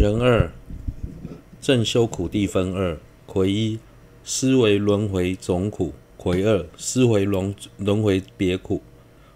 [0.00, 0.50] 人二，
[1.60, 3.78] 正修苦地分二：魁一，
[4.24, 8.80] 思维轮回总苦；魁二，思维轮轮回别苦。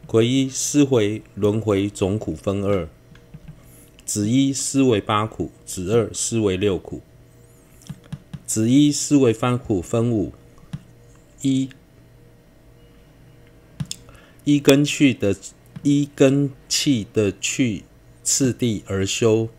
[0.07, 2.89] 魁一，思维轮回总苦分二：
[4.07, 7.03] 子一思维八苦，子二思维六苦。
[8.47, 10.33] 子一思维八苦分五：
[11.43, 11.69] 一，
[14.45, 15.37] 一根去的
[15.83, 17.85] 一根气的去
[18.23, 19.51] 次第而修。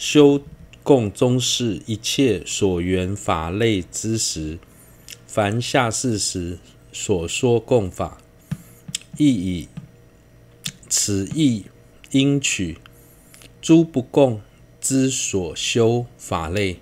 [0.00, 0.40] 修
[0.82, 4.58] 共中士一切所缘法类之时，
[5.26, 6.58] 凡下士时
[6.90, 8.16] 所说共法，
[9.18, 9.68] 亦以
[10.88, 11.66] 此义
[12.12, 12.78] 应取
[13.60, 14.40] 诸不共
[14.80, 16.78] 之所修法类。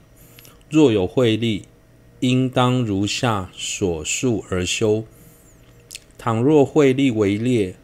[0.70, 1.64] 若有慧力，
[2.20, 5.04] 应当如下所述而修。
[6.16, 7.74] 倘若慧力为劣，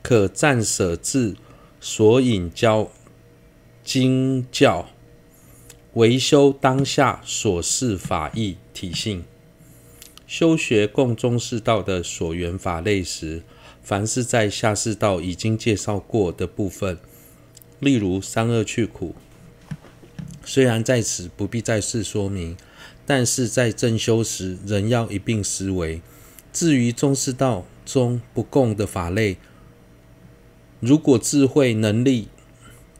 [0.00, 1.36] 可暂舍自
[1.82, 2.90] 所引教。
[3.84, 4.88] 经教
[5.92, 9.22] 维修当下所示法义体性。
[10.26, 13.42] 修学共中士道的所缘法类时，
[13.82, 16.98] 凡是在下士道已经介绍过的部分，
[17.78, 19.14] 例如三恶趣苦，
[20.42, 22.56] 虽然在此不必再次说明，
[23.04, 26.00] 但是在正修时仍要一并思维。
[26.52, 29.36] 至于中士道中不共的法类，
[30.80, 32.28] 如果智慧能力，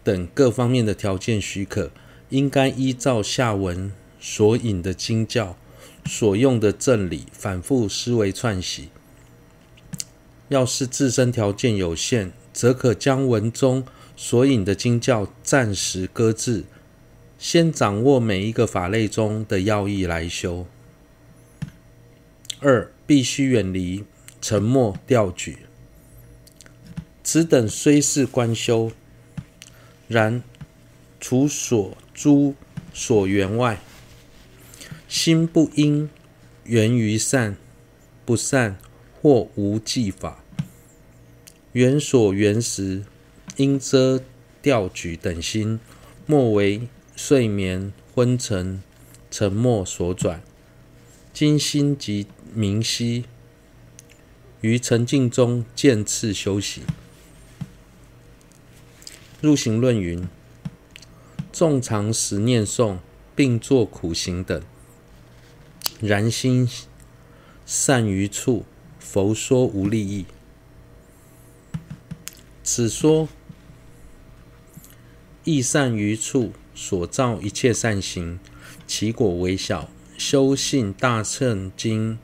[0.05, 1.91] 等各方面的条件许可，
[2.29, 5.57] 应该依照下文所引的经教
[6.05, 8.91] 所用的正理，反复思维串习。
[10.49, 13.83] 要是自身条件有限，则可将文中
[14.15, 16.65] 所引的经教暂时搁置，
[17.39, 20.67] 先掌握每一个法类中的要义来修。
[22.61, 24.05] 二，必须远离
[24.43, 25.61] 沉没掉举，
[27.23, 28.93] 此等虽是观修。
[30.09, 30.43] 然，
[31.19, 32.55] 除所诸
[32.93, 33.81] 所缘外，
[35.09, 36.09] 心不应
[36.65, 37.57] 缘于善、
[38.25, 38.77] 不善
[39.21, 40.45] 或无记法。
[41.73, 43.05] 缘所缘时，
[43.57, 44.23] 应遮
[44.63, 45.81] 掉举等心，
[46.27, 48.83] 莫为睡眠、昏沉、
[49.31, 50.43] 沉没所转。
[51.33, 53.25] 今心即明晰，
[54.61, 56.83] 于沉静中渐次修习。
[59.45, 60.27] 入行论云：
[61.53, 62.97] 众常时念诵，
[63.37, 64.63] 并作苦行等，
[66.01, 66.67] 然心
[67.67, 68.65] 善于处，
[68.99, 70.25] 佛说无利益。
[72.63, 73.29] 此说
[75.45, 78.41] 亦善于处所造一切善行，
[78.87, 79.91] 其果微小。
[80.17, 82.19] 修信大乘经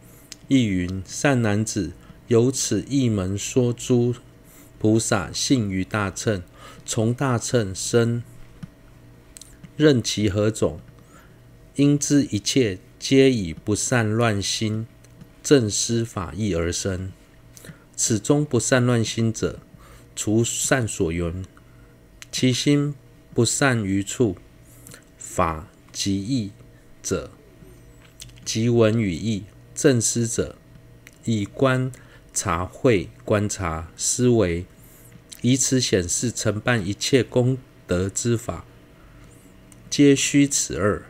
[0.48, 1.92] 亦云：善男子，
[2.28, 4.14] 由此一门说诸
[4.78, 6.42] 菩萨信于大乘。
[6.92, 8.20] 从大乘生，
[9.76, 10.80] 任其何种，
[11.76, 14.88] 应知一切皆以不善乱心
[15.40, 17.12] 正思法义而生。
[17.94, 19.60] 此中不善乱心者，
[20.16, 21.44] 除善所缘，
[22.32, 22.96] 其心
[23.32, 24.36] 不善于处，
[25.16, 26.50] 法及义
[27.04, 27.30] 者，
[28.44, 29.44] 即闻与议
[29.76, 30.56] 正思者，
[31.24, 31.92] 以观
[32.34, 34.66] 察慧观察思维。
[35.42, 37.56] 以此显示，承办一切功
[37.86, 38.64] 德之法，
[39.88, 41.02] 皆须此二。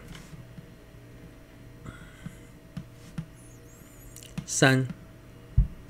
[4.46, 4.86] 三，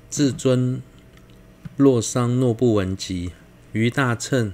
[0.09, 0.81] 至尊
[1.77, 3.31] 洛桑诺布文集
[3.73, 4.53] 于大乘，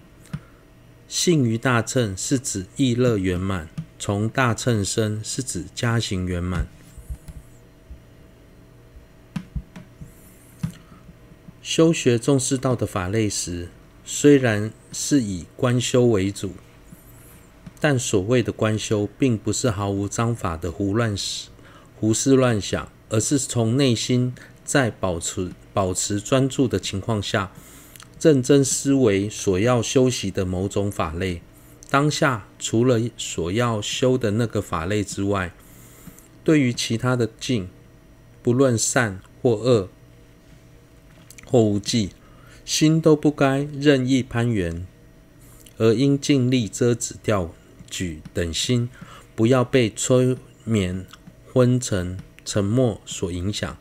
[1.08, 6.68] 信于大乘是指意乐圆满，从大乘生是指加行圆满。
[11.62, 13.68] 修学重视道的法类时，
[14.10, 16.54] 虽然是以观修为主，
[17.78, 21.14] 但所谓的观修，并不是毫无章法的胡乱
[22.00, 24.34] 胡思乱想，而是从内心
[24.64, 27.52] 在保持保持专注的情况下，
[28.22, 31.42] 认真思维所要修习的某种法类。
[31.90, 35.54] 当下除了所要修的那个法类之外，
[36.46, 37.68] 对于其他的境，
[38.42, 39.90] 不论善或恶
[41.46, 42.12] 或无记。
[42.68, 44.86] 心都不该任意攀援，
[45.78, 47.54] 而应尽力遮止掉
[47.90, 48.90] 举等心，
[49.38, 50.36] 不要被催
[50.66, 51.06] 眠、
[51.54, 53.78] 昏沉、沉默所影响，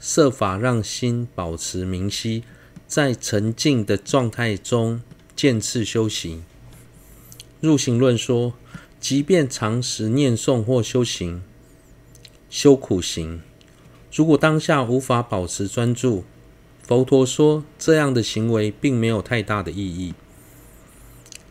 [0.00, 2.42] 设法让心保持明晰，
[2.88, 5.00] 在沉静的状态中
[5.36, 6.42] 渐次修行。
[7.60, 8.54] 入行论说，
[8.98, 11.40] 即便常时念诵或修行、
[12.50, 13.42] 修苦行，
[14.12, 16.24] 如果当下无法保持专注，
[16.88, 20.14] 佛陀说，这样的行为并没有太大的意义。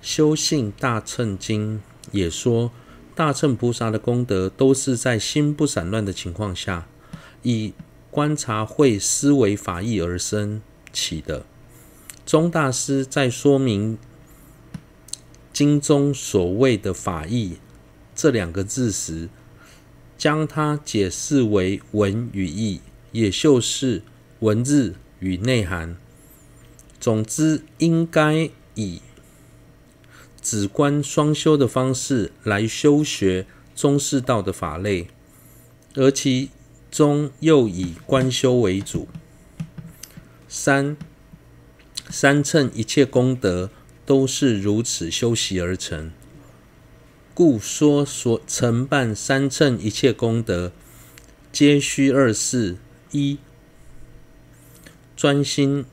[0.02, 1.80] 修信大乘经
[2.12, 2.72] 也说，
[3.14, 6.88] 大乘菩萨的功德都是在心不散乱的情况下，
[7.44, 7.76] 以
[8.10, 10.60] 观察会思维法义而生
[10.92, 11.46] 起的。
[12.26, 14.00] 宗大师在说明
[15.54, 17.58] 经中所谓的法义
[18.16, 19.30] 这两个字时，
[20.18, 22.82] 将它解释为文与义，
[23.12, 24.02] 也就是
[24.40, 25.96] 文字与内涵。
[27.00, 29.02] 总之，应该以
[30.42, 35.08] 止观双修的方式来修学中士道的法类，
[35.96, 36.50] 而其
[36.90, 39.08] 中又以观修为主。
[40.48, 40.98] 三
[42.10, 43.70] 三乘一切功德
[44.06, 46.12] 都是如此修习而成，
[47.34, 50.72] 故说所承办三乘一切功德，
[51.52, 52.78] 皆须二事：
[53.12, 53.38] 一
[55.18, 55.84] 专心。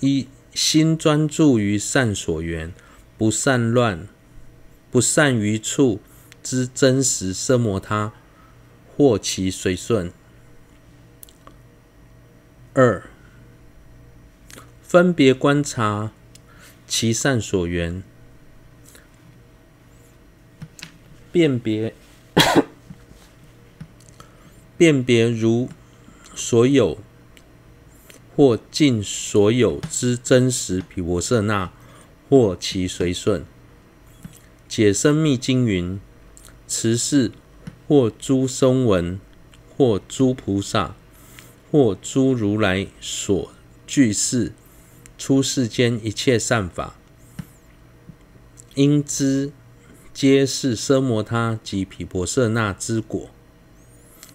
[0.00, 2.74] 一心专注于善所缘，
[3.16, 4.06] 不善乱，
[4.90, 6.00] 不善于处
[6.42, 8.12] 之真实奢摩他，
[8.94, 10.12] 或其随顺。
[12.74, 13.08] 二
[14.82, 16.12] 分别观察
[16.86, 18.02] 其善所缘，
[21.32, 21.94] 辨别
[24.76, 25.70] 辨别如
[26.34, 26.98] 所有。
[28.36, 31.70] 或尽所有之真实毗婆舍那，
[32.28, 33.44] 或其随顺。
[34.66, 36.00] 解深密经云：
[36.66, 37.30] 此事
[37.86, 39.20] 或诸声闻，
[39.76, 40.96] 或诸菩萨，
[41.70, 43.52] 或诸如来所
[43.86, 44.52] 具示
[45.16, 46.96] 出世间一切善法，
[48.74, 49.52] 应知
[50.12, 53.30] 皆是奢摩他及毗婆舍那之果。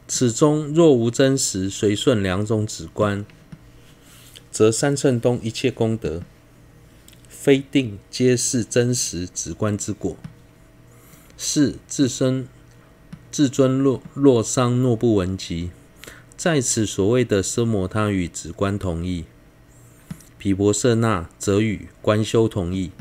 [0.07, 3.25] 此中若无真实随顺两种止观。
[4.51, 6.23] 则三乘中一切功德，
[7.27, 10.17] 非定皆是真实止观之果。
[11.37, 12.47] 是自身
[13.31, 15.71] 至尊若若伤若不闻及，
[16.35, 19.23] 在此所谓的奢摩他与止观同意，
[20.37, 22.91] 毗婆舍那则与观修同意。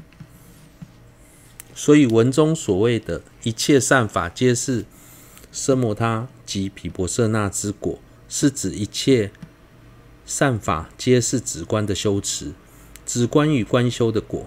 [1.74, 4.84] 所以文中所谓的一切善法皆是
[5.52, 7.98] 奢摩他及毗婆舍那之果，
[8.28, 9.32] 是指一切。
[10.28, 12.52] 善法皆是止观的修持，
[13.06, 14.46] 止观与观修的果。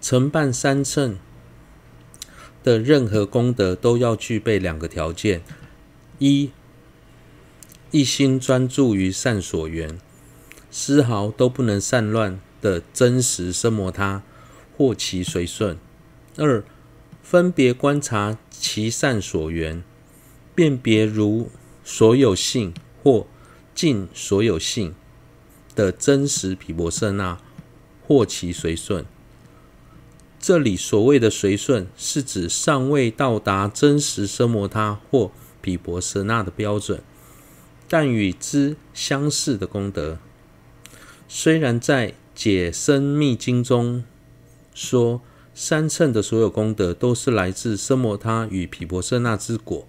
[0.00, 1.18] 承办三乘
[2.62, 5.42] 的任何功德，都要具备两个条件：
[6.20, 6.52] 一，
[7.90, 9.98] 一心专注于善所缘，
[10.70, 14.22] 丝毫都不能散乱的真实生摩他，
[14.76, 15.74] 或其随顺；
[16.36, 16.62] 二，
[17.20, 19.82] 分别观察其善所缘。
[20.54, 21.50] 辨别如
[21.82, 22.72] 所有性
[23.02, 23.26] 或
[23.74, 24.94] 尽所有性
[25.74, 27.38] 的真实毗婆舍那，
[28.06, 29.04] 或其随顺。
[30.38, 35.30] 这里所谓的随顺，是指尚未到达真实奢摩他或
[35.60, 37.02] 毗婆舍那的标准，
[37.88, 40.18] 但与之相似的功德。
[41.26, 44.04] 虽然在解深密经中
[44.74, 45.22] 说，
[45.54, 49.88] 三乘的所有功德都是来自奢摩他与毗婆舍那之果。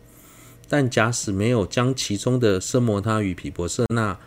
[0.68, 4.20] 但假使没有将其中的奢摩他与毗婆舍那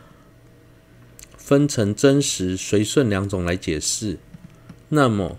[1.37, 4.19] 分成真实随顺两种来解释，
[4.91, 5.39] 那么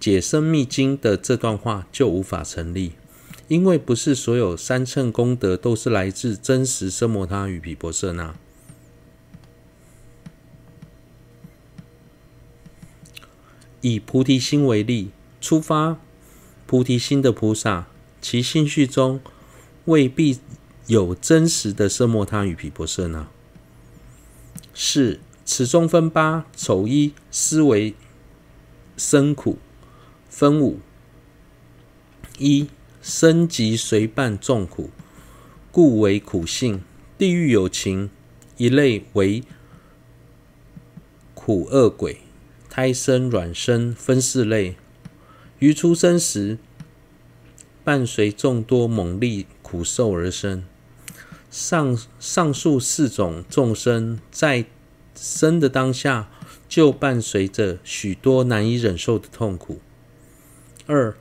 [0.00, 2.92] 解生密经的这段话就无法成立，
[3.48, 8.34] 因为不是所有三乘功德都是来自真实奢摩他与毗婆舍那。
[13.82, 15.98] 以菩提心为例，出发
[16.66, 17.86] 菩提心的菩萨，
[18.20, 19.20] 其心绪中。
[19.90, 20.38] 未必
[20.86, 23.28] 有真实的色莫他与毗婆舍呢。
[24.72, 27.94] 是此中分八丑一思维
[28.96, 29.58] 生苦
[30.28, 30.78] 分五：
[32.38, 32.68] 一
[33.02, 34.90] 生即随伴众苦，
[35.72, 36.82] 故为苦性。
[37.18, 38.10] 地狱有情
[38.58, 39.42] 一类为
[41.34, 42.20] 苦恶鬼，
[42.68, 44.76] 胎生卵生分四类。
[45.58, 46.58] 于出生时
[47.82, 49.46] 伴随众多猛力。
[49.70, 50.64] 苦受而生，
[51.48, 54.64] 上上述四种众生在
[55.14, 56.28] 生的当下，
[56.68, 59.80] 就伴随着许多难以忍受的痛苦。
[60.86, 61.16] 二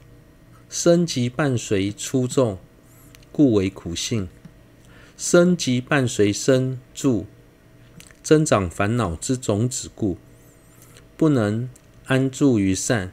[0.67, 2.57] 生即伴随出众，
[3.31, 4.27] 故为苦性。
[5.15, 7.27] 生即伴随生住
[8.23, 10.17] 增长烦恼之种子故，
[11.15, 11.69] 不能
[12.05, 13.11] 安住于善，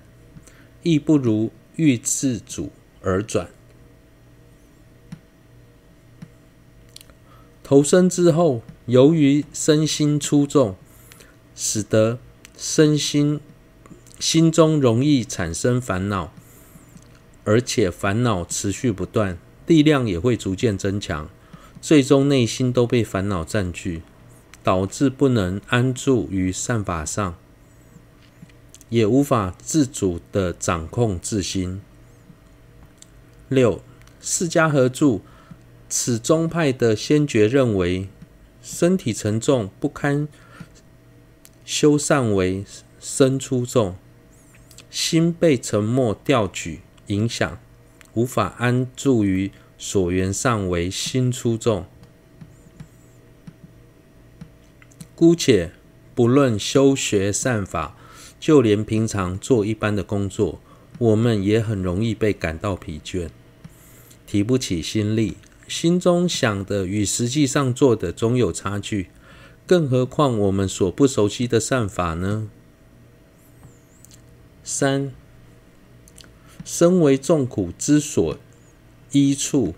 [0.83, 3.51] 亦不如欲自主而转。
[7.69, 10.77] 投生之后，由于身心出众，
[11.57, 12.21] 使得
[12.57, 13.41] 身心
[14.21, 16.33] 心中容易产生烦恼，
[17.43, 21.29] 而且烦恼持续不断，力量也会逐渐增强，
[21.81, 24.03] 最终内心都被烦恼占据，
[24.63, 27.35] 导致不能安住于善法上，
[28.91, 31.81] 也无法自主地掌控自心。
[33.49, 33.83] 六，
[34.21, 35.19] 释迦合著，
[35.99, 38.09] 此宗派的先觉认为，
[38.61, 40.29] 身体沉重不堪
[41.65, 42.67] 修善为
[43.01, 43.97] 身出重，
[44.91, 47.59] 心被沉没掉举影响。
[48.13, 51.87] 无法安住于所缘上，为心出众。
[55.15, 55.73] 姑且
[56.15, 57.97] 不论修学善法，
[58.39, 60.61] 就连平常做一般的工作，
[60.99, 63.31] 我们也很容易被感到疲倦，
[64.27, 65.39] 提不起心力，
[65.69, 69.09] 心中想的与实际上做的总有差距。
[69.67, 72.49] 更何况我们所不熟悉的善法呢？
[74.63, 75.13] 三。
[76.65, 78.39] 身为众苦之所
[79.13, 79.75] 依处，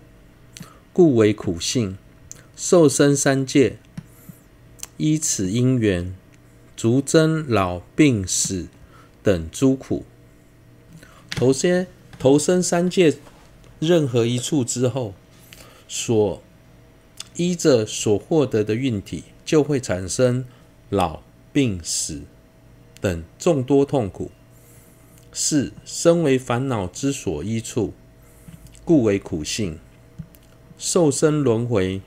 [0.91, 1.97] 故为苦性。
[2.55, 3.77] 受生三界，
[4.97, 6.15] 依此因缘，
[6.75, 8.67] 逐增老病死
[9.21, 10.03] 等诸苦。
[11.29, 13.17] 投些投生三界
[13.79, 15.13] 任何一处之后，
[15.89, 16.41] 所
[17.35, 20.45] 依着所获得的运体，就会产生
[20.89, 22.21] 老病死
[23.01, 24.31] 等众多痛苦。
[25.33, 27.93] 四身为烦恼之所依处，
[28.85, 29.79] 故为苦性。
[30.77, 32.01] 受生轮回，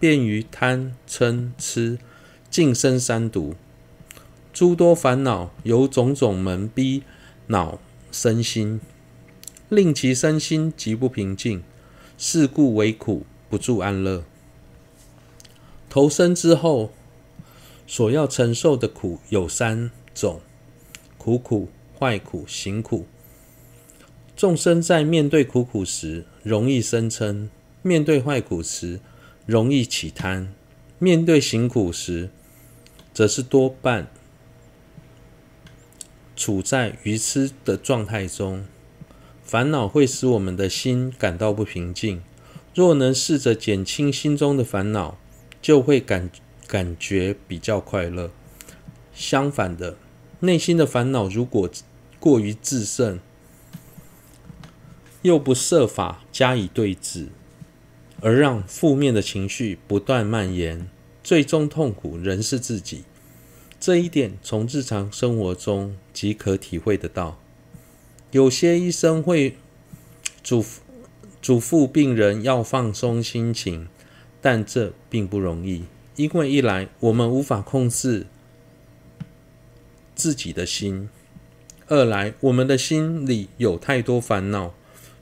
[0.00, 1.98] 便于贪嗔痴，
[2.50, 3.54] 尽生三毒。
[4.52, 7.02] 诸多烦恼由种种门逼
[7.48, 7.78] 恼
[8.10, 8.80] 身心，
[9.68, 11.62] 令其身心极不平静，
[12.16, 14.24] 是故为苦，不住安乐。
[15.88, 16.90] 投生之后，
[17.86, 20.40] 所要承受的苦有三种：
[21.18, 21.68] 苦苦。
[21.96, 23.06] 坏苦、行苦，
[24.36, 27.48] 众生在面对苦苦时，容易生嗔；
[27.82, 28.98] 面对坏苦时，
[29.46, 30.48] 容易起贪；
[30.98, 32.30] 面对行苦时，
[33.14, 34.08] 则是多半
[36.34, 38.66] 处在愚痴的状态中。
[39.44, 42.22] 烦恼会使我们的心感到不平静。
[42.74, 45.16] 若能试着减轻心中的烦恼，
[45.62, 46.28] 就会感
[46.66, 48.30] 感觉比较快乐。
[49.14, 49.96] 相反的，
[50.40, 51.70] 内心的烦恼如果
[52.18, 53.20] 过于自胜，
[55.22, 57.28] 又不设法加以对治，
[58.20, 60.88] 而让负面的情绪不断蔓延，
[61.22, 63.04] 最终痛苦仍是自己。
[63.78, 67.38] 这一点从日常生活中即可体会得到。
[68.34, 69.56] 有些医生会
[70.42, 70.64] 嘱
[71.40, 73.86] 嘱咐病人要放松心情，
[74.40, 75.84] 但这并不容易，
[76.16, 78.26] 因为一来我们无法控制。
[80.16, 81.08] 自己的心，
[81.86, 84.74] 二来我们的心里有太多烦恼，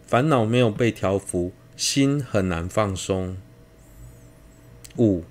[0.07, 3.37] 烦恼没有被调伏，心很难放松。
[4.97, 5.25] 五，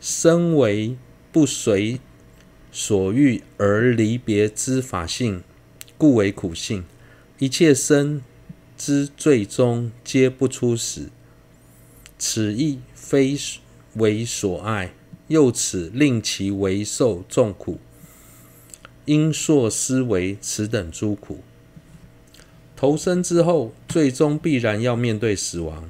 [0.00, 0.96] 身为
[1.32, 1.98] 不随
[2.70, 5.42] 所欲而离别之法性，
[6.02, 6.82] 故为苦性。
[7.38, 8.22] 一切生
[8.76, 11.10] 之最终皆不出死，
[12.18, 13.38] 此亦非
[13.94, 14.94] 为所爱。
[15.28, 17.78] 又此令其为受众苦，
[19.04, 21.38] 应溯思维此等诸苦。
[22.74, 25.88] 投生之后，最终必然要面对死亡。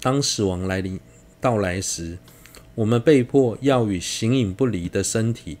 [0.00, 1.00] 当死亡来临
[1.40, 2.18] 到来时，
[2.76, 5.58] 我们被迫要与形影不离的身体、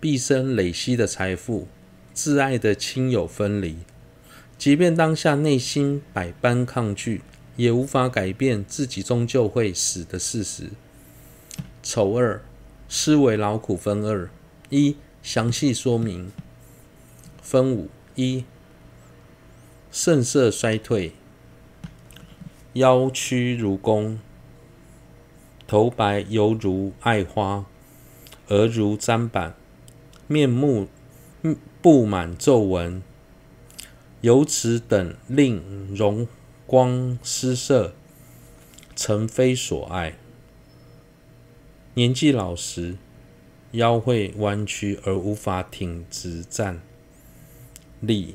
[0.00, 1.68] 毕生累积的财富、
[2.16, 3.76] 挚爱的亲友分离。
[4.56, 7.20] 即便当下内心百般抗拒，
[7.56, 10.70] 也无法改变自己终究会死的事实。
[11.82, 12.42] 丑二，
[12.88, 14.30] 思维劳苦分二：
[14.70, 16.32] 一、详细说明。
[17.42, 18.44] 分五：一、
[19.92, 21.12] 肾色衰退，
[22.72, 24.18] 腰曲如弓，
[25.66, 27.66] 头白犹如艾花，
[28.48, 29.54] 额如砧板，
[30.26, 30.88] 面目
[31.86, 33.00] 布满皱纹，
[34.20, 35.62] 由此等令
[35.94, 36.26] 容
[36.66, 37.94] 光失色，
[38.96, 40.18] 诚非所爱。
[41.94, 42.96] 年纪老时，
[43.70, 46.80] 腰会弯曲而无法挺直站
[48.00, 48.34] 立，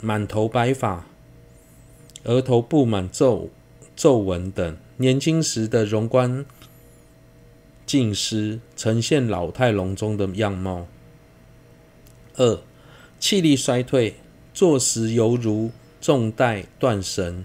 [0.00, 1.04] 满头白发，
[2.24, 3.50] 额头布满皱
[3.94, 4.78] 皱纹等。
[4.96, 6.46] 年轻时的容光
[7.84, 10.86] 尽失，呈现老态龙钟的样貌。
[12.36, 12.60] 二、
[13.18, 14.16] 气力衰退，
[14.52, 15.70] 坐时犹如
[16.00, 17.44] 重带断绳，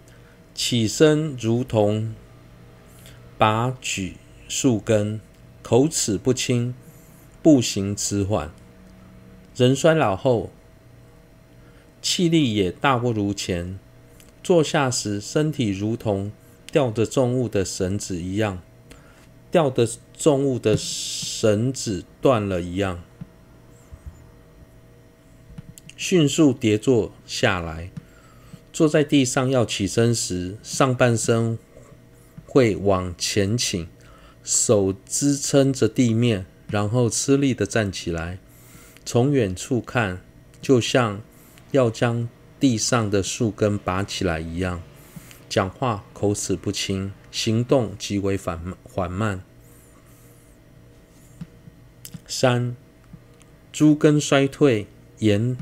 [0.54, 2.16] 起身如同
[3.38, 4.16] 拔举
[4.48, 5.20] 树根。
[5.64, 6.74] 口齿不清，
[7.44, 8.50] 步行迟缓。
[9.54, 10.50] 人衰老后，
[12.02, 13.78] 气力也大不如前。
[14.42, 16.32] 坐下时，身体如同
[16.72, 18.62] 吊着重物的绳子一样，
[19.52, 19.86] 吊的
[20.18, 23.04] 重物的绳子断了一样。
[25.98, 27.92] 迅速跌坐下来，
[28.72, 31.58] 坐在地上要起身时，上半身
[32.46, 33.88] 会往前倾，
[34.44, 38.38] 手支撑着地面，然后吃力地站起来。
[39.04, 40.22] 从远处看，
[40.62, 41.20] 就像
[41.72, 44.84] 要将地上的树根拔起来一样。
[45.50, 49.42] 讲话口齿不清，行动极为缓缓慢。
[52.28, 52.76] 三，
[53.74, 54.86] 猪根衰退，
[55.20, 55.58] 眼。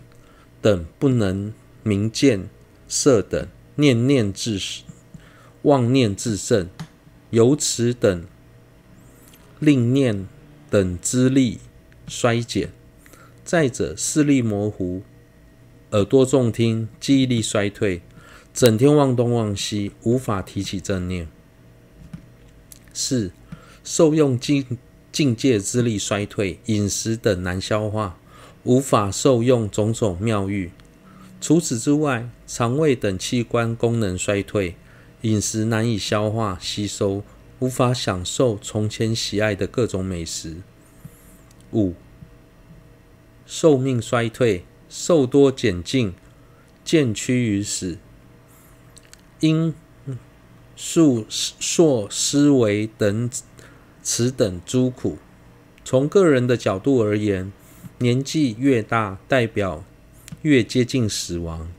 [0.65, 1.53] 等不能
[1.83, 2.49] 明见
[2.87, 4.59] 色等，念念自
[5.61, 6.67] 妄念自胜，
[7.29, 8.25] 由此等
[9.59, 10.27] 令念
[10.71, 11.59] 等之力
[12.07, 12.71] 衰减。
[13.43, 15.03] 再者，视力模糊，
[15.91, 18.01] 耳朵重听，记忆力衰退，
[18.51, 21.27] 整天忘东忘西，无法提起正念。
[22.91, 23.31] 四，
[23.83, 24.79] 受用境
[25.11, 28.17] 境界之力衰退，饮食等难消化。
[28.65, 30.71] 无法受用种种妙欲，
[31.39, 34.75] 除此之外，肠胃等器官功能衰退，
[35.21, 37.23] 饮食难以消化吸收，
[37.59, 40.57] 无法享受从前喜爱的各种美食。
[41.71, 41.93] 五、
[43.45, 46.15] 寿命衰退，寿多减尽，
[46.83, 47.99] 渐趋于死，
[49.41, 49.75] 因
[50.75, 53.29] 数硕思维等
[54.01, 55.19] 此等诸苦。
[55.83, 57.51] 从个人的角度而言，
[57.99, 59.83] 年纪越大，代表
[60.41, 61.69] 越接近死亡。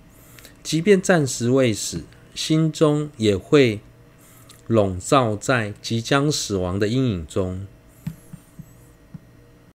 [0.62, 2.04] 即便暂时未死，
[2.34, 3.80] 心中也会
[4.66, 7.66] 笼罩在即将死亡的阴影中。